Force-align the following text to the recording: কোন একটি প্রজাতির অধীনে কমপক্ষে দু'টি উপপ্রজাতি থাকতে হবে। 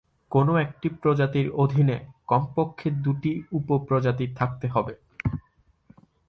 কোন 0.31 0.47
একটি 0.57 0.87
প্রজাতির 1.01 1.47
অধীনে 1.55 1.97
কমপক্ষে 2.27 2.87
দু'টি 3.03 3.31
উপপ্রজাতি 3.51 4.25
থাকতে 4.35 4.65
হবে। 4.67 4.93